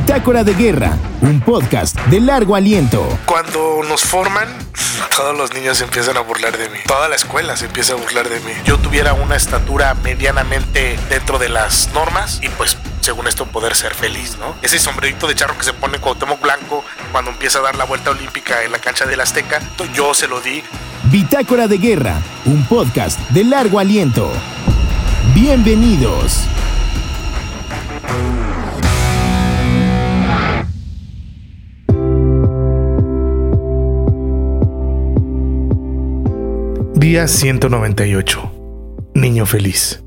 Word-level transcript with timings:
Bitácora 0.00 0.44
de 0.44 0.54
Guerra, 0.54 0.96
un 1.20 1.40
podcast 1.40 1.94
de 2.06 2.20
largo 2.20 2.56
aliento. 2.56 3.06
Cuando 3.26 3.82
nos 3.86 4.02
forman, 4.02 4.48
todos 5.14 5.36
los 5.36 5.52
niños 5.52 5.76
se 5.76 5.84
empiezan 5.84 6.16
a 6.16 6.20
burlar 6.20 6.56
de 6.56 6.70
mí. 6.70 6.78
Toda 6.86 7.06
la 7.08 7.16
escuela 7.16 7.54
se 7.54 7.66
empieza 7.66 7.92
a 7.92 7.96
burlar 7.96 8.28
de 8.28 8.40
mí. 8.40 8.50
Yo 8.64 8.78
tuviera 8.78 9.12
una 9.12 9.36
estatura 9.36 9.94
medianamente 10.02 10.98
dentro 11.10 11.38
de 11.38 11.50
las 11.50 11.90
normas 11.92 12.40
y 12.42 12.48
pues 12.48 12.78
según 13.02 13.28
esto 13.28 13.44
poder 13.46 13.76
ser 13.76 13.94
feliz, 13.94 14.36
¿no? 14.40 14.56
Ese 14.62 14.78
sombrerito 14.78 15.28
de 15.28 15.34
charro 15.34 15.56
que 15.56 15.64
se 15.64 15.74
pone 15.74 15.98
Cuauhtémoc 15.98 16.40
Blanco 16.40 16.82
cuando 17.12 17.30
empieza 17.30 17.58
a 17.58 17.62
dar 17.62 17.76
la 17.76 17.84
vuelta 17.84 18.10
olímpica 18.10 18.64
en 18.64 18.72
la 18.72 18.78
cancha 18.78 19.04
del 19.04 19.20
Azteca, 19.20 19.60
yo 19.94 20.14
se 20.14 20.26
lo 20.26 20.40
di. 20.40 20.62
Bitácora 21.04 21.68
de 21.68 21.76
Guerra, 21.76 22.16
un 22.46 22.64
podcast 22.64 23.20
de 23.30 23.44
largo 23.44 23.78
aliento. 23.78 24.32
Bienvenidos. 25.34 26.46
Día 37.00 37.26
198. 37.26 38.52
Niño 39.14 39.46
feliz. 39.46 40.02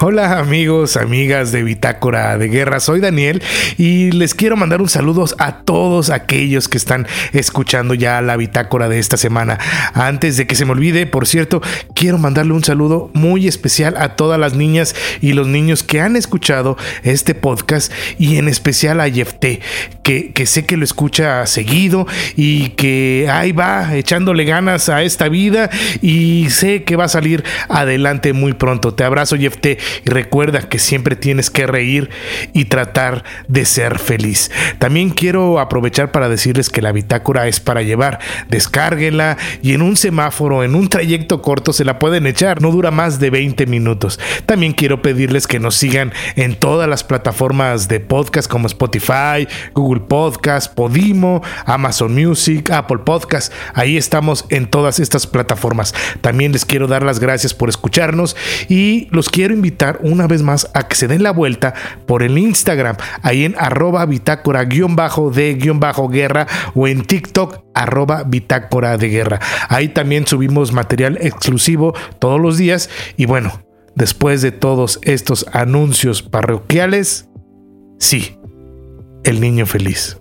Hola 0.00 0.38
amigos, 0.38 0.96
amigas 0.96 1.52
de 1.52 1.62
Bitácora 1.62 2.38
de 2.38 2.48
Guerra, 2.48 2.80
soy 2.80 3.00
Daniel 3.00 3.42
y 3.76 4.12
les 4.12 4.34
quiero 4.34 4.56
mandar 4.56 4.80
un 4.80 4.88
saludo 4.88 5.24
a 5.38 5.60
todos 5.62 6.10
aquellos 6.10 6.68
que 6.68 6.78
están 6.78 7.06
escuchando 7.32 7.94
ya 7.94 8.20
la 8.20 8.36
Bitácora 8.36 8.88
de 8.88 8.98
esta 8.98 9.16
semana. 9.16 9.58
Antes 9.94 10.36
de 10.36 10.46
que 10.46 10.54
se 10.54 10.64
me 10.64 10.72
olvide, 10.72 11.06
por 11.06 11.26
cierto, 11.26 11.60
quiero 11.94 12.18
mandarle 12.18 12.52
un 12.52 12.64
saludo 12.64 13.10
muy 13.14 13.48
especial 13.48 13.96
a 13.96 14.16
todas 14.16 14.38
las 14.38 14.54
niñas 14.54 14.94
y 15.20 15.32
los 15.32 15.46
niños 15.46 15.82
que 15.82 16.00
han 16.00 16.16
escuchado 16.16 16.76
este 17.02 17.34
podcast 17.34 17.92
y 18.18 18.36
en 18.36 18.48
especial 18.48 19.00
a 19.00 19.08
Yefte, 19.08 19.60
que, 20.02 20.46
sé 20.46 20.64
que 20.64 20.78
lo 20.78 20.84
escucha 20.84 21.44
seguido 21.46 22.06
y 22.34 22.70
que 22.70 23.28
ahí 23.30 23.52
va 23.52 23.94
echándole 23.94 24.44
ganas 24.44 24.88
a 24.88 25.02
esta 25.02 25.28
vida 25.28 25.68
y 26.00 26.48
sé 26.48 26.84
que 26.84 26.96
va 26.96 27.04
a 27.04 27.08
salir 27.08 27.44
adelante 27.68 28.32
muy 28.32 28.54
pronto. 28.54 28.94
Te 28.94 29.04
abrazo 29.04 29.36
Y 29.72 30.10
recuerda 30.10 30.68
que 30.68 30.78
siempre 30.78 31.16
tienes 31.16 31.50
que 31.50 31.66
reír 31.66 32.10
y 32.52 32.66
tratar 32.66 33.24
de 33.48 33.64
ser 33.64 33.98
feliz. 33.98 34.50
También 34.78 35.10
quiero 35.10 35.58
aprovechar 35.60 36.12
para 36.12 36.28
decirles 36.28 36.70
que 36.70 36.82
la 36.82 36.92
bitácora 36.92 37.48
es 37.48 37.60
para 37.60 37.82
llevar. 37.82 38.18
Descárguela 38.48 39.36
y 39.62 39.74
en 39.74 39.82
un 39.82 39.96
semáforo, 39.96 40.64
en 40.64 40.74
un 40.74 40.88
trayecto 40.88 41.42
corto 41.42 41.72
se 41.72 41.84
la 41.84 41.98
pueden 41.98 42.26
echar. 42.26 42.62
No 42.62 42.70
dura 42.70 42.90
más 42.90 43.20
de 43.20 43.30
20 43.30 43.66
minutos. 43.66 44.18
También 44.46 44.72
quiero 44.72 45.02
pedirles 45.02 45.46
que 45.46 45.60
nos 45.60 45.74
sigan 45.74 46.12
en 46.36 46.54
todas 46.54 46.88
las 46.88 47.04
plataformas 47.04 47.88
de 47.88 48.00
podcast 48.00 48.48
como 48.48 48.66
Spotify, 48.66 49.46
Google 49.74 50.02
Podcast, 50.08 50.74
Podimo, 50.74 51.42
Amazon 51.66 52.14
Music, 52.14 52.70
Apple 52.70 52.98
Podcast. 52.98 53.52
Ahí 53.74 53.96
estamos 53.96 54.44
en 54.50 54.66
todas 54.66 55.00
estas 55.00 55.26
plataformas. 55.26 55.94
También 56.20 56.52
les 56.52 56.64
quiero 56.64 56.86
dar 56.86 57.02
las 57.02 57.20
gracias 57.20 57.54
por 57.54 57.68
escucharnos 57.68 58.36
y 58.68 59.08
los 59.10 59.28
quiero 59.28 59.54
invitar 59.58 59.98
una 60.02 60.26
vez 60.26 60.42
más 60.42 60.70
a 60.74 60.88
que 60.88 60.94
se 60.94 61.08
den 61.08 61.22
la 61.22 61.32
vuelta 61.32 61.74
por 62.06 62.22
el 62.22 62.38
Instagram, 62.38 62.96
ahí 63.22 63.44
en 63.44 63.54
arroba 63.58 64.06
bitácora 64.06 64.64
guion 64.64 64.96
bajo 64.96 65.30
de 65.30 65.54
guion 65.54 65.80
bajo 65.80 66.08
guerra 66.08 66.46
o 66.74 66.88
en 66.88 67.04
TikTok 67.04 67.64
arroba 67.74 68.24
bitácora 68.24 68.96
de 68.96 69.08
guerra. 69.08 69.40
Ahí 69.68 69.88
también 69.88 70.26
subimos 70.26 70.72
material 70.72 71.18
exclusivo 71.20 71.94
todos 72.18 72.40
los 72.40 72.56
días 72.56 72.88
y 73.16 73.26
bueno, 73.26 73.62
después 73.94 74.42
de 74.42 74.52
todos 74.52 74.98
estos 75.02 75.46
anuncios 75.52 76.22
parroquiales, 76.22 77.28
sí, 77.98 78.38
el 79.24 79.40
niño 79.40 79.66
feliz. 79.66 80.16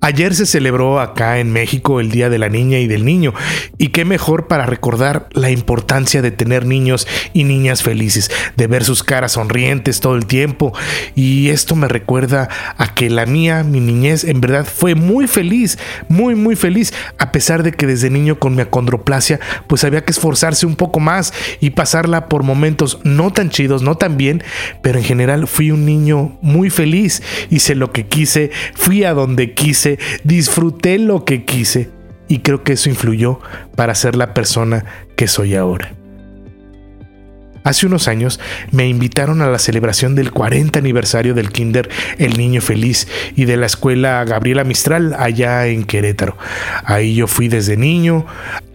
Ayer 0.00 0.32
se 0.34 0.46
celebró 0.46 1.00
acá 1.00 1.40
en 1.40 1.52
México 1.52 1.98
el 1.98 2.10
Día 2.10 2.30
de 2.30 2.38
la 2.38 2.48
Niña 2.48 2.78
y 2.78 2.86
del 2.86 3.04
Niño, 3.04 3.34
y 3.78 3.88
qué 3.88 4.04
mejor 4.04 4.46
para 4.46 4.64
recordar 4.64 5.28
la 5.32 5.50
importancia 5.50 6.22
de 6.22 6.30
tener 6.30 6.66
niños 6.66 7.08
y 7.32 7.42
niñas 7.42 7.82
felices, 7.82 8.30
de 8.56 8.68
ver 8.68 8.84
sus 8.84 9.02
caras 9.02 9.32
sonrientes 9.32 9.98
todo 9.98 10.14
el 10.14 10.26
tiempo, 10.26 10.72
y 11.16 11.48
esto 11.48 11.74
me 11.74 11.88
recuerda 11.88 12.48
a 12.76 12.94
que 12.94 13.10
la 13.10 13.26
mía, 13.26 13.64
mi 13.64 13.80
niñez, 13.80 14.22
en 14.22 14.40
verdad 14.40 14.66
fue 14.66 14.94
muy 14.94 15.26
feliz, 15.26 15.78
muy 16.08 16.36
muy 16.36 16.54
feliz, 16.54 16.94
a 17.18 17.32
pesar 17.32 17.64
de 17.64 17.72
que 17.72 17.86
desde 17.86 18.08
niño 18.08 18.38
con 18.38 18.54
mi 18.54 18.62
acondroplasia 18.62 19.40
pues 19.66 19.82
había 19.82 20.04
que 20.04 20.12
esforzarse 20.12 20.64
un 20.64 20.76
poco 20.76 21.00
más 21.00 21.32
y 21.60 21.70
pasarla 21.70 22.28
por 22.28 22.44
momentos 22.44 23.00
no 23.02 23.32
tan 23.32 23.50
chidos, 23.50 23.82
no 23.82 23.96
tan 23.96 24.16
bien, 24.16 24.44
pero 24.80 24.98
en 24.98 25.04
general 25.04 25.48
fui 25.48 25.72
un 25.72 25.84
niño 25.84 26.38
muy 26.40 26.70
feliz, 26.70 27.22
hice 27.50 27.74
lo 27.74 27.90
que 27.90 28.06
quise, 28.06 28.50
fui 28.74 29.02
a 29.02 29.12
donde 29.12 29.54
quise, 29.54 29.87
disfruté 30.24 30.98
lo 30.98 31.24
que 31.24 31.44
quise 31.44 31.90
y 32.28 32.40
creo 32.40 32.62
que 32.62 32.74
eso 32.74 32.90
influyó 32.90 33.40
para 33.74 33.94
ser 33.94 34.14
la 34.16 34.34
persona 34.34 34.84
que 35.16 35.28
soy 35.28 35.54
ahora. 35.54 35.92
Hace 37.64 37.86
unos 37.86 38.08
años 38.08 38.40
me 38.70 38.88
invitaron 38.88 39.42
a 39.42 39.48
la 39.48 39.58
celebración 39.58 40.14
del 40.14 40.32
40 40.32 40.78
aniversario 40.78 41.34
del 41.34 41.50
Kinder 41.50 41.90
El 42.16 42.38
Niño 42.38 42.62
Feliz 42.62 43.08
y 43.36 43.44
de 43.44 43.58
la 43.58 43.66
escuela 43.66 44.24
Gabriela 44.24 44.64
Mistral 44.64 45.14
allá 45.18 45.66
en 45.66 45.84
Querétaro. 45.84 46.38
Ahí 46.84 47.14
yo 47.14 47.26
fui 47.26 47.48
desde 47.48 47.76
niño, 47.76 48.24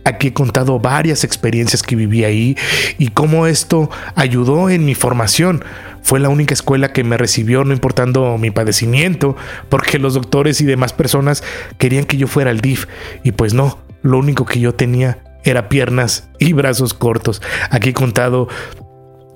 Aquí 0.06 0.28
he 0.28 0.34
contado 0.34 0.80
varias 0.80 1.24
experiencias 1.24 1.82
que 1.82 1.96
viví 1.96 2.24
ahí 2.24 2.58
y 2.98 3.10
cómo 3.10 3.48
esto 3.48 3.90
ayudó 4.16 4.70
en 4.70 4.86
mi 4.86 4.96
formación. 4.96 5.64
Fue 6.02 6.20
la 6.20 6.30
única 6.30 6.54
escuela 6.54 6.92
que 6.92 7.04
me 7.04 7.18
recibió 7.18 7.64
no 7.64 7.74
importando 7.74 8.38
mi 8.38 8.52
padecimiento, 8.52 9.38
porque 9.70 10.00
los 10.00 10.14
doctores 10.14 10.60
y 10.60 10.66
demás 10.66 10.92
personas 10.92 11.44
querían 11.78 12.06
que 12.06 12.18
yo 12.18 12.28
fuera 12.28 12.52
al 12.52 12.60
DIF 12.60 12.88
y 13.24 13.32
pues 13.32 13.54
no, 13.54 13.80
lo 14.02 14.18
único 14.18 14.46
que 14.46 14.60
yo 14.60 14.74
tenía 14.74 15.20
era 15.46 15.70
piernas 15.70 16.30
y 16.40 16.54
brazos 16.54 16.94
cortos. 16.94 17.42
Aquí 17.70 17.90
he 17.90 17.94
contado 17.94 18.50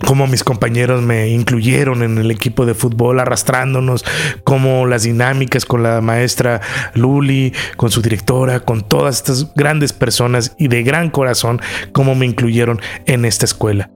cómo 0.06 0.28
mis 0.28 0.44
compañeros 0.44 1.02
me 1.02 1.30
incluyeron 1.30 2.03
en 2.03 2.18
el 2.18 2.31
equipo 2.31 2.66
de 2.66 2.74
fútbol 2.74 3.19
arrastrándonos, 3.19 4.06
cómo 4.44 4.85
las 4.85 5.03
dinámicas 5.03 5.66
con 5.66 5.84
la 5.84 6.02
maestra 6.02 6.62
Luli, 6.94 7.53
con 7.75 7.91
su 7.91 8.02
directora, 8.02 8.59
con 8.59 8.81
todas 8.81 9.18
estas 9.18 9.53
grandes 9.56 9.94
personas 9.94 10.56
y 10.58 10.68
de 10.68 10.84
gran 10.84 11.09
corazón, 11.09 11.62
cómo 11.91 12.16
me 12.16 12.25
incluyeron 12.25 12.80
en 13.06 13.25
esta 13.25 13.46
escuela. 13.46 13.90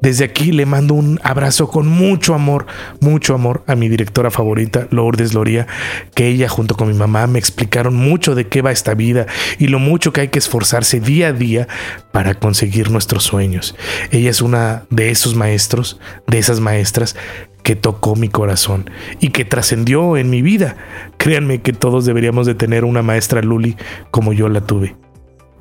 Desde 0.00 0.24
aquí 0.24 0.52
le 0.52 0.64
mando 0.64 0.94
un 0.94 1.18
abrazo 1.24 1.68
con 1.68 1.88
mucho 1.88 2.34
amor, 2.34 2.66
mucho 3.00 3.34
amor 3.34 3.64
a 3.66 3.74
mi 3.74 3.88
directora 3.88 4.30
favorita, 4.30 4.86
Lourdes 4.90 5.34
Loría, 5.34 5.66
que 6.14 6.28
ella 6.28 6.48
junto 6.48 6.76
con 6.76 6.86
mi 6.88 6.94
mamá 6.94 7.26
me 7.26 7.40
explicaron 7.40 7.96
mucho 7.96 8.36
de 8.36 8.46
qué 8.46 8.62
va 8.62 8.70
esta 8.70 8.94
vida 8.94 9.26
y 9.58 9.66
lo 9.66 9.80
mucho 9.80 10.12
que 10.12 10.20
hay 10.20 10.28
que 10.28 10.38
esforzarse 10.38 11.00
día 11.00 11.28
a 11.28 11.32
día 11.32 11.66
para 12.12 12.34
conseguir 12.34 12.90
nuestros 12.92 13.24
sueños. 13.24 13.74
Ella 14.12 14.30
es 14.30 14.40
una 14.40 14.84
de 14.90 15.10
esos 15.10 15.34
maestros, 15.34 15.98
de 16.28 16.38
esas 16.38 16.60
maestras 16.60 17.16
que 17.64 17.74
tocó 17.74 18.14
mi 18.14 18.28
corazón 18.28 18.88
y 19.18 19.30
que 19.30 19.44
trascendió 19.44 20.16
en 20.16 20.30
mi 20.30 20.42
vida. 20.42 20.76
Créanme 21.16 21.60
que 21.60 21.72
todos 21.72 22.04
deberíamos 22.04 22.46
de 22.46 22.54
tener 22.54 22.84
una 22.84 23.02
maestra 23.02 23.42
Luli 23.42 23.76
como 24.12 24.32
yo 24.32 24.48
la 24.48 24.60
tuve. 24.60 24.96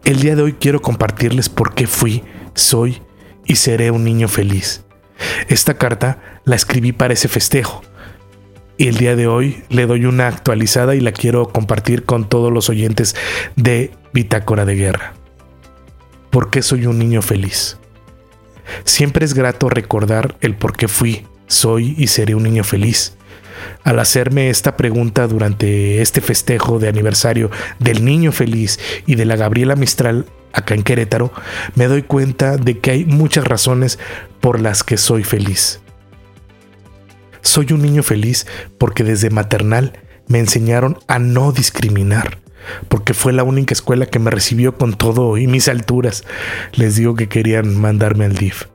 El 0.05 0.19
día 0.19 0.35
de 0.35 0.43
hoy 0.43 0.53
quiero 0.53 0.79
compartirles 0.81 1.49
por 1.49 1.73
qué 1.73 1.87
fui, 1.87 2.23
soy 2.53 3.01
y 3.47 3.55
seré 3.55 3.91
un 3.91 4.03
niño 4.03 4.27
feliz. 4.27 4.83
Esta 5.47 5.75
carta 5.75 6.19
la 6.45 6.55
escribí 6.55 6.91
para 6.91 7.13
ese 7.13 7.27
festejo 7.27 7.81
y 8.77 8.87
el 8.87 8.97
día 8.97 9.15
de 9.15 9.27
hoy 9.27 9.63
le 9.69 9.87
doy 9.87 10.05
una 10.05 10.27
actualizada 10.27 10.95
y 10.95 10.99
la 10.99 11.11
quiero 11.11 11.49
compartir 11.49 12.05
con 12.05 12.29
todos 12.29 12.53
los 12.53 12.69
oyentes 12.69 13.15
de 13.55 13.91
Bitácora 14.13 14.65
de 14.65 14.75
Guerra. 14.75 15.13
¿Por 16.29 16.51
qué 16.51 16.61
soy 16.61 16.85
un 16.85 16.99
niño 16.99 17.21
feliz? 17.21 17.77
Siempre 18.83 19.25
es 19.25 19.33
grato 19.33 19.69
recordar 19.69 20.35
el 20.41 20.55
por 20.55 20.75
qué 20.75 20.87
fui, 20.87 21.25
soy 21.47 21.95
y 21.97 22.07
seré 22.07 22.35
un 22.35 22.43
niño 22.43 22.63
feliz. 22.63 23.16
Al 23.83 23.99
hacerme 23.99 24.49
esta 24.49 24.77
pregunta 24.77 25.27
durante 25.27 26.01
este 26.01 26.21
festejo 26.21 26.79
de 26.79 26.89
aniversario 26.89 27.49
del 27.79 28.03
niño 28.03 28.31
feliz 28.31 28.79
y 29.05 29.15
de 29.15 29.25
la 29.25 29.35
Gabriela 29.35 29.75
Mistral 29.75 30.25
acá 30.53 30.73
en 30.73 30.83
Querétaro, 30.83 31.31
me 31.75 31.87
doy 31.87 32.03
cuenta 32.03 32.57
de 32.57 32.79
que 32.79 32.91
hay 32.91 33.05
muchas 33.05 33.45
razones 33.45 33.99
por 34.39 34.59
las 34.59 34.83
que 34.83 34.97
soy 34.97 35.23
feliz. 35.23 35.81
Soy 37.41 37.67
un 37.71 37.81
niño 37.81 38.03
feliz 38.03 38.47
porque 38.77 39.03
desde 39.03 39.29
maternal 39.29 39.93
me 40.27 40.39
enseñaron 40.39 40.97
a 41.07 41.19
no 41.19 41.51
discriminar, 41.51 42.39
porque 42.89 43.13
fue 43.13 43.33
la 43.33 43.43
única 43.43 43.73
escuela 43.73 44.05
que 44.05 44.19
me 44.19 44.31
recibió 44.31 44.77
con 44.77 44.93
todo 44.93 45.37
y 45.37 45.47
mis 45.47 45.67
alturas. 45.67 46.23
Les 46.73 46.95
digo 46.95 47.15
que 47.15 47.29
querían 47.29 47.79
mandarme 47.79 48.25
al 48.25 48.35
DIF. 48.35 48.65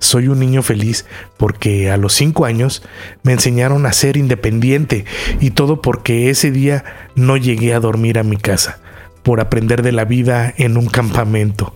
Soy 0.00 0.28
un 0.28 0.38
niño 0.38 0.62
feliz 0.62 1.06
porque 1.36 1.90
a 1.90 1.96
los 1.96 2.12
cinco 2.12 2.44
años 2.44 2.82
me 3.22 3.32
enseñaron 3.32 3.84
a 3.86 3.92
ser 3.92 4.16
independiente 4.16 5.04
y 5.40 5.50
todo 5.50 5.82
porque 5.82 6.30
ese 6.30 6.50
día 6.50 6.84
no 7.14 7.36
llegué 7.36 7.74
a 7.74 7.80
dormir 7.80 8.18
a 8.18 8.22
mi 8.22 8.36
casa 8.36 8.78
por 9.22 9.40
aprender 9.40 9.82
de 9.82 9.92
la 9.92 10.04
vida 10.04 10.54
en 10.56 10.76
un 10.76 10.86
campamento. 10.86 11.74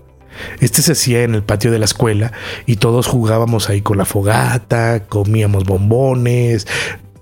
Este 0.61 0.83
se 0.83 0.93
hacía 0.93 1.25
en 1.25 1.35
el 1.35 1.43
patio 1.43 1.71
de 1.71 1.79
la 1.79 1.85
escuela 1.85 2.33
y 2.65 2.77
todos 2.77 3.07
jugábamos 3.07 3.69
ahí 3.69 3.83
con 3.83 3.99
la 3.99 4.05
fogata, 4.05 5.05
comíamos 5.09 5.65
bombones, 5.65 6.67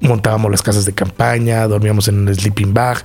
montábamos 0.00 0.50
las 0.50 0.62
casas 0.62 0.84
de 0.84 0.92
campaña, 0.92 1.66
dormíamos 1.66 2.08
en 2.08 2.28
el 2.28 2.36
sleeping 2.36 2.74
bag 2.74 3.02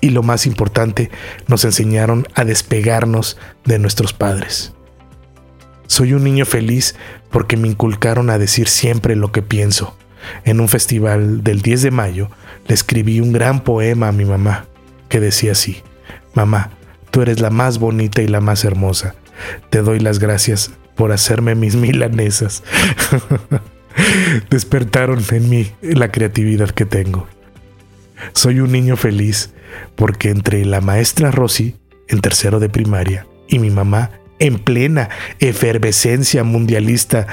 y 0.00 0.10
lo 0.10 0.22
más 0.22 0.46
importante, 0.46 1.10
nos 1.46 1.64
enseñaron 1.64 2.26
a 2.34 2.44
despegarnos 2.44 3.36
de 3.64 3.78
nuestros 3.78 4.12
padres. 4.12 4.72
Soy 5.86 6.12
un 6.12 6.24
niño 6.24 6.44
feliz 6.44 6.94
porque 7.30 7.56
me 7.56 7.68
inculcaron 7.68 8.30
a 8.30 8.38
decir 8.38 8.68
siempre 8.68 9.16
lo 9.16 9.32
que 9.32 9.42
pienso. 9.42 9.96
En 10.44 10.60
un 10.60 10.68
festival 10.68 11.42
del 11.42 11.62
10 11.62 11.82
de 11.82 11.90
mayo 11.90 12.30
le 12.66 12.74
escribí 12.74 13.20
un 13.20 13.32
gran 13.32 13.64
poema 13.64 14.08
a 14.08 14.12
mi 14.12 14.24
mamá 14.24 14.66
que 15.08 15.20
decía 15.20 15.52
así, 15.52 15.82
Mamá, 16.34 16.70
tú 17.10 17.22
eres 17.22 17.40
la 17.40 17.50
más 17.50 17.78
bonita 17.78 18.22
y 18.22 18.28
la 18.28 18.40
más 18.40 18.64
hermosa. 18.64 19.14
Te 19.70 19.82
doy 19.82 19.98
las 19.98 20.18
gracias 20.18 20.70
por 20.94 21.12
hacerme 21.12 21.54
mis 21.54 21.74
milanesas. 21.76 22.62
Despertaron 24.50 25.22
en 25.30 25.48
mí 25.48 25.72
la 25.82 26.12
creatividad 26.12 26.70
que 26.70 26.84
tengo. 26.84 27.26
Soy 28.34 28.60
un 28.60 28.70
niño 28.70 28.96
feliz 28.96 29.52
porque 29.96 30.30
entre 30.30 30.64
la 30.64 30.80
maestra 30.80 31.30
Rosy, 31.30 31.76
en 32.08 32.20
tercero 32.20 32.60
de 32.60 32.68
primaria, 32.68 33.26
y 33.48 33.58
mi 33.58 33.70
mamá, 33.70 34.10
en 34.40 34.58
plena 34.58 35.10
efervescencia 35.38 36.42
mundialista 36.42 37.26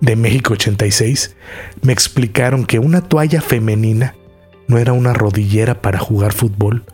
de 0.00 0.16
México 0.16 0.52
86, 0.52 1.36
me 1.82 1.92
explicaron 1.92 2.66
que 2.66 2.78
una 2.78 3.00
toalla 3.00 3.40
femenina 3.40 4.14
no 4.66 4.76
era 4.78 4.92
una 4.92 5.14
rodillera 5.14 5.80
para 5.80 5.98
jugar 5.98 6.32
fútbol. 6.32 6.84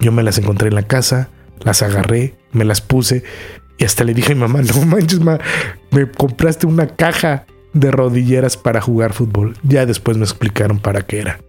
Yo 0.00 0.12
me 0.12 0.22
las 0.22 0.38
encontré 0.38 0.68
en 0.68 0.74
la 0.74 0.84
casa, 0.84 1.28
las 1.60 1.82
agarré, 1.82 2.34
me 2.52 2.64
las 2.64 2.80
puse 2.80 3.22
y 3.76 3.84
hasta 3.84 4.04
le 4.04 4.14
dije 4.14 4.32
a 4.32 4.34
mi 4.34 4.42
mamá, 4.42 4.62
no 4.62 4.86
manches, 4.86 5.20
me 5.20 6.10
compraste 6.10 6.66
una 6.66 6.86
caja 6.86 7.46
de 7.72 7.90
rodilleras 7.90 8.56
para 8.56 8.80
jugar 8.80 9.12
fútbol. 9.12 9.56
Ya 9.62 9.86
después 9.86 10.16
me 10.16 10.24
explicaron 10.24 10.78
para 10.78 11.02
qué 11.02 11.20
era. 11.20 11.40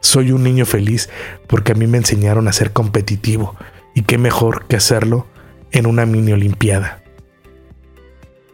Soy 0.00 0.32
un 0.32 0.44
niño 0.44 0.66
feliz 0.66 1.10
porque 1.46 1.72
a 1.72 1.74
mí 1.74 1.86
me 1.86 1.98
enseñaron 1.98 2.48
a 2.48 2.52
ser 2.52 2.72
competitivo 2.72 3.56
y 3.94 4.02
qué 4.02 4.18
mejor 4.18 4.66
que 4.66 4.76
hacerlo 4.76 5.26
en 5.74 5.86
una 5.86 6.06
mini 6.06 6.32
olimpiada. 6.32 7.02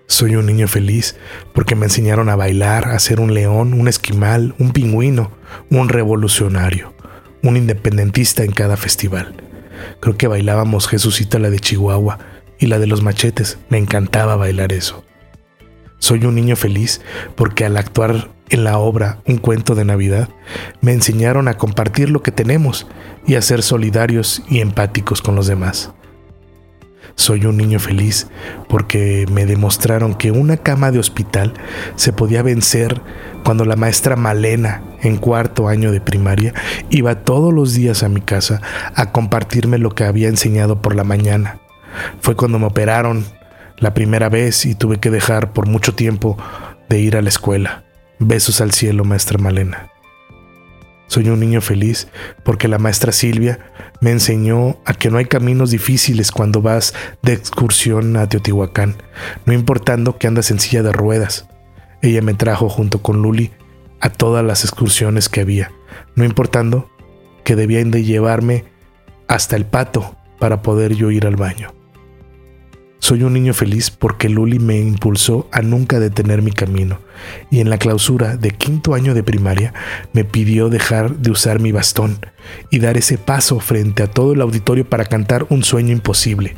Soy 0.06 0.36
un 0.36 0.46
niño 0.46 0.66
feliz 0.66 1.16
porque 1.52 1.76
me 1.76 1.84
enseñaron 1.84 2.30
a 2.30 2.34
bailar, 2.34 2.88
a 2.88 2.98
ser 2.98 3.20
un 3.20 3.34
león, 3.34 3.74
un 3.74 3.88
esquimal, 3.88 4.54
un 4.58 4.72
pingüino, 4.72 5.30
un 5.70 5.90
revolucionario, 5.90 6.94
un 7.42 7.58
independentista 7.58 8.42
en 8.42 8.52
cada 8.52 8.78
festival. 8.78 9.34
Creo 10.00 10.16
que 10.16 10.28
bailábamos 10.28 10.88
Jesucita 10.88 11.38
la 11.38 11.50
de 11.50 11.60
Chihuahua 11.60 12.18
y 12.58 12.66
la 12.66 12.78
de 12.78 12.86
los 12.86 13.02
machetes. 13.02 13.58
Me 13.68 13.76
encantaba 13.76 14.34
bailar 14.36 14.72
eso. 14.72 15.04
Soy 15.98 16.24
un 16.24 16.34
niño 16.34 16.56
feliz 16.56 17.02
porque 17.36 17.66
al 17.66 17.76
actuar 17.76 18.30
en 18.48 18.64
la 18.64 18.78
obra 18.78 19.20
Un 19.26 19.36
cuento 19.36 19.74
de 19.74 19.84
Navidad 19.84 20.30
me 20.80 20.92
enseñaron 20.92 21.48
a 21.48 21.58
compartir 21.58 22.08
lo 22.08 22.22
que 22.22 22.32
tenemos 22.32 22.86
y 23.26 23.34
a 23.34 23.42
ser 23.42 23.62
solidarios 23.62 24.42
y 24.48 24.60
empáticos 24.60 25.20
con 25.20 25.36
los 25.36 25.46
demás. 25.46 25.92
Soy 27.20 27.44
un 27.44 27.58
niño 27.58 27.78
feliz 27.78 28.28
porque 28.66 29.26
me 29.30 29.44
demostraron 29.44 30.14
que 30.14 30.30
una 30.30 30.56
cama 30.56 30.90
de 30.90 30.98
hospital 30.98 31.52
se 31.94 32.14
podía 32.14 32.42
vencer 32.42 33.02
cuando 33.44 33.66
la 33.66 33.76
maestra 33.76 34.16
Malena, 34.16 34.82
en 35.02 35.18
cuarto 35.18 35.68
año 35.68 35.92
de 35.92 36.00
primaria, 36.00 36.54
iba 36.88 37.16
todos 37.16 37.52
los 37.52 37.74
días 37.74 38.02
a 38.02 38.08
mi 38.08 38.22
casa 38.22 38.62
a 38.94 39.12
compartirme 39.12 39.76
lo 39.76 39.90
que 39.90 40.04
había 40.04 40.28
enseñado 40.28 40.80
por 40.80 40.96
la 40.96 41.04
mañana. 41.04 41.60
Fue 42.22 42.36
cuando 42.36 42.58
me 42.58 42.64
operaron 42.64 43.26
la 43.76 43.92
primera 43.92 44.30
vez 44.30 44.64
y 44.64 44.74
tuve 44.74 44.96
que 44.96 45.10
dejar 45.10 45.52
por 45.52 45.66
mucho 45.66 45.94
tiempo 45.94 46.38
de 46.88 47.00
ir 47.00 47.18
a 47.18 47.22
la 47.22 47.28
escuela. 47.28 47.84
Besos 48.18 48.62
al 48.62 48.72
cielo, 48.72 49.04
maestra 49.04 49.36
Malena. 49.36 49.90
Soy 51.06 51.28
un 51.28 51.40
niño 51.40 51.60
feliz 51.60 52.08
porque 52.44 52.66
la 52.66 52.78
maestra 52.78 53.12
Silvia 53.12 53.58
me 54.00 54.10
enseñó 54.10 54.78
a 54.84 54.94
que 54.94 55.10
no 55.10 55.18
hay 55.18 55.26
caminos 55.26 55.70
difíciles 55.70 56.32
cuando 56.32 56.62
vas 56.62 56.94
de 57.22 57.32
excursión 57.32 58.16
a 58.16 58.28
Teotihuacán, 58.28 58.96
no 59.44 59.52
importando 59.52 60.18
que 60.18 60.26
andas 60.26 60.50
en 60.50 60.58
silla 60.58 60.82
de 60.82 60.92
ruedas. 60.92 61.46
Ella 62.02 62.22
me 62.22 62.34
trajo 62.34 62.68
junto 62.68 63.02
con 63.02 63.22
Luli 63.22 63.50
a 64.00 64.10
todas 64.10 64.44
las 64.44 64.64
excursiones 64.64 65.28
que 65.28 65.42
había, 65.42 65.70
no 66.14 66.24
importando 66.24 66.90
que 67.44 67.56
debían 67.56 67.90
de 67.90 68.04
llevarme 68.04 68.64
hasta 69.28 69.56
el 69.56 69.66
pato 69.66 70.16
para 70.38 70.62
poder 70.62 70.94
yo 70.94 71.10
ir 71.10 71.26
al 71.26 71.36
baño. 71.36 71.79
Soy 73.10 73.24
un 73.24 73.32
niño 73.32 73.54
feliz 73.54 73.90
porque 73.90 74.28
Luli 74.28 74.60
me 74.60 74.78
impulsó 74.78 75.48
a 75.50 75.62
nunca 75.62 75.98
detener 75.98 76.42
mi 76.42 76.52
camino 76.52 77.00
y 77.50 77.58
en 77.58 77.68
la 77.68 77.76
clausura 77.76 78.36
de 78.36 78.52
quinto 78.52 78.94
año 78.94 79.14
de 79.14 79.24
primaria 79.24 79.74
me 80.12 80.22
pidió 80.22 80.68
dejar 80.68 81.16
de 81.16 81.32
usar 81.32 81.58
mi 81.58 81.72
bastón 81.72 82.24
y 82.70 82.78
dar 82.78 82.96
ese 82.96 83.18
paso 83.18 83.58
frente 83.58 84.04
a 84.04 84.06
todo 84.06 84.32
el 84.32 84.40
auditorio 84.40 84.88
para 84.88 85.06
cantar 85.06 85.44
un 85.48 85.64
sueño 85.64 85.90
imposible. 85.90 86.54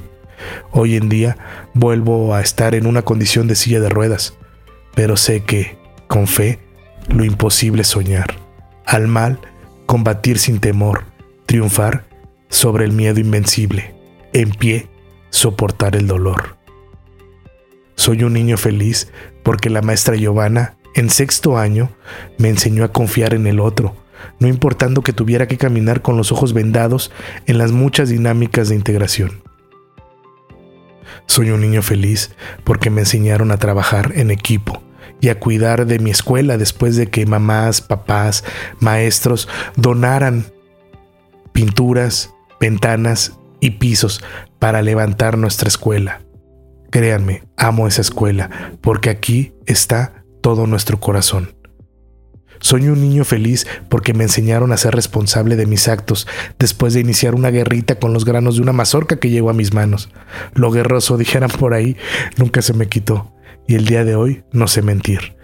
Hoy 0.73 0.97
en 0.97 1.09
día 1.09 1.39
vuelvo 1.73 2.35
a 2.35 2.43
estar 2.43 2.75
en 2.75 2.87
una 2.87 3.01
condición 3.01 3.49
de 3.49 3.55
silla 3.55 3.81
de 3.81 3.89
ruedas, 3.89 4.35
pero 4.95 5.17
sé 5.17 5.45
que, 5.45 5.79
con 6.07 6.27
fe, 6.27 6.59
lo 7.09 7.25
imposible 7.25 7.81
es 7.81 7.89
soñar. 7.89 8.35
Al 8.85 9.09
mal, 9.09 9.41
combatir 9.87 10.39
sin 10.39 10.61
temor, 10.61 11.05
triunfar 11.47 12.05
sobre 12.51 12.85
el 12.85 12.93
miedo 12.93 13.21
invencible, 13.21 13.95
en 14.35 14.51
pie 14.51 14.92
soportar 15.33 15.97
el 15.97 16.07
dolor. 16.07 16.57
Soy 17.97 18.23
un 18.23 18.35
niño 18.35 18.57
feliz 18.57 19.11
porque 19.43 19.71
la 19.71 19.83
maestra 19.83 20.15
Giovanna, 20.15 20.77
en 20.95 21.11
sexto 21.11 21.59
año, 21.59 21.91
me 22.39 22.49
enseñó 22.49 22.85
a 22.85 22.93
confiar 22.93 23.35
en 23.35 23.47
el 23.47 23.59
otro, 23.59 23.97
no 24.39 24.47
importando 24.47 25.03
que 25.03 25.13
tuviera 25.13 25.49
que 25.49 25.57
caminar 25.57 26.03
con 26.03 26.17
los 26.17 26.31
ojos 26.31 26.53
vendados 26.53 27.11
en 27.47 27.59
las 27.59 27.73
muchas 27.73 28.11
dinámicas 28.11 28.69
de 28.69 28.77
integración. 28.77 29.43
Soy 31.27 31.51
un 31.51 31.61
niño 31.61 31.83
feliz 31.83 32.33
porque 32.63 32.91
me 32.91 33.01
enseñaron 33.01 33.51
a 33.51 33.57
trabajar 33.57 34.13
en 34.15 34.31
equipo 34.31 34.83
y 35.21 35.31
a 35.31 35.39
cuidar 35.39 35.87
de 35.87 35.99
mi 35.99 36.11
escuela 36.11 36.59
después 36.59 36.97
de 36.97 37.09
que 37.09 37.25
mamás, 37.25 37.81
papás, 37.81 38.45
maestros 38.81 39.49
donaran 39.77 40.45
pinturas, 41.53 42.35
ventanas 42.61 43.33
y 43.63 43.71
pisos 43.71 44.23
para 44.59 44.83
levantar 44.83 45.39
nuestra 45.39 45.69
escuela. 45.69 46.21
Créanme, 46.91 47.45
amo 47.57 47.87
esa 47.87 48.03
escuela 48.03 48.51
porque 48.83 49.09
aquí 49.09 49.55
está 49.65 50.25
todo 50.43 50.67
nuestro 50.67 51.01
corazón. 51.01 51.55
Soy 52.61 52.89
un 52.89 53.01
niño 53.01 53.25
feliz 53.25 53.67
porque 53.89 54.15
me 54.15 54.25
enseñaron 54.25 54.73
a 54.73 54.77
ser 54.77 54.95
responsable 54.95 55.57
de 55.57 55.67
mis 55.67 55.89
actos 55.89 56.27
después 56.59 56.93
de 56.93 57.01
iniciar 57.01 57.35
una 57.35 57.51
guerrita 57.51 57.99
con 57.99 58.13
los 58.13 58.25
granos 58.25 58.57
de 58.57 58.63
una 58.63 58.73
mazorca 58.73 59.17
que 59.17 59.31
llegó 59.31 59.49
a 59.49 59.55
mis 59.55 59.73
manos. 59.73 60.11
Lo 60.55 60.71
guerroso, 60.71 61.17
dijeran 61.17 61.51
por 61.51 61.73
ahí, 61.73 61.97
nunca 62.37 62.63
se 62.63 62.75
me 62.75 62.89
quitó 62.89 63.33
y 63.67 63.77
el 63.77 63.87
día 63.87 64.05
de 64.05 64.17
hoy 64.17 64.45
no 64.53 64.67
sé 64.67 64.83
mentir. 64.83 65.37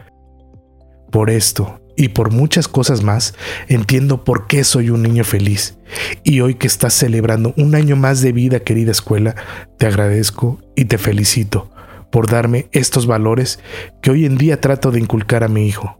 Por 1.10 1.30
esto 1.30 1.80
y 1.98 2.10
por 2.10 2.30
muchas 2.30 2.68
cosas 2.68 3.02
más, 3.02 3.34
entiendo 3.66 4.22
por 4.22 4.46
qué 4.46 4.62
soy 4.62 4.90
un 4.90 5.02
niño 5.02 5.24
feliz. 5.24 5.76
Y 6.22 6.40
hoy 6.40 6.54
que 6.54 6.68
estás 6.68 6.94
celebrando 6.94 7.52
un 7.56 7.74
año 7.74 7.96
más 7.96 8.22
de 8.22 8.30
vida, 8.30 8.60
querida 8.60 8.92
escuela, 8.92 9.34
te 9.78 9.86
agradezco 9.86 10.60
y 10.76 10.84
te 10.84 10.96
felicito 10.96 11.72
por 12.12 12.30
darme 12.30 12.68
estos 12.70 13.08
valores 13.08 13.58
que 14.00 14.12
hoy 14.12 14.26
en 14.26 14.38
día 14.38 14.60
trato 14.60 14.92
de 14.92 15.00
inculcar 15.00 15.42
a 15.42 15.48
mi 15.48 15.66
hijo. 15.66 15.98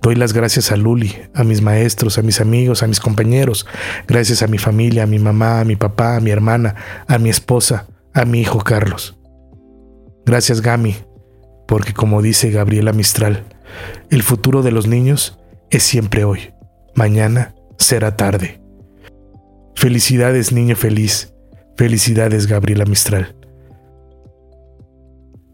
Doy 0.00 0.14
las 0.14 0.32
gracias 0.32 0.72
a 0.72 0.76
Luli, 0.76 1.14
a 1.34 1.44
mis 1.44 1.60
maestros, 1.60 2.16
a 2.16 2.22
mis 2.22 2.40
amigos, 2.40 2.82
a 2.82 2.86
mis 2.86 3.00
compañeros, 3.00 3.66
gracias 4.08 4.42
a 4.42 4.46
mi 4.46 4.56
familia, 4.56 5.02
a 5.02 5.06
mi 5.06 5.18
mamá, 5.18 5.60
a 5.60 5.64
mi 5.64 5.76
papá, 5.76 6.16
a 6.16 6.20
mi 6.20 6.30
hermana, 6.30 6.76
a 7.06 7.18
mi 7.18 7.28
esposa, 7.28 7.88
a 8.14 8.24
mi 8.24 8.40
hijo 8.40 8.60
Carlos. 8.60 9.18
Gracias 10.24 10.62
Gami, 10.62 10.96
porque 11.68 11.92
como 11.92 12.22
dice 12.22 12.50
Gabriela 12.50 12.94
Mistral, 12.94 13.44
el 14.10 14.22
futuro 14.22 14.62
de 14.62 14.72
los 14.72 14.86
niños 14.86 15.38
es 15.70 15.82
siempre 15.82 16.24
hoy. 16.24 16.52
Mañana 16.94 17.54
será 17.78 18.16
tarde. 18.16 18.60
Felicidades, 19.74 20.52
niño 20.52 20.76
feliz. 20.76 21.32
Felicidades, 21.76 22.46
Gabriela 22.46 22.84
Mistral. 22.84 23.36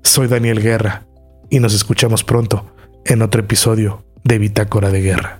Soy 0.03 0.29
Daniel 0.29 0.63
Guerra 0.63 1.07
y 1.49 1.61
nos 1.61 1.75
escuchamos 1.75 2.25
pronto 2.25 2.67
en 3.05 3.23
otro 3.23 3.41
episodio 3.41 4.05
de 4.25 4.39
Bitácora 4.39 4.91
de 4.91 5.01
Guerra. 5.01 5.40